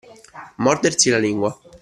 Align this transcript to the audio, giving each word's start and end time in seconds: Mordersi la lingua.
Mordersi 0.67 1.11
la 1.17 1.21
lingua. 1.27 1.55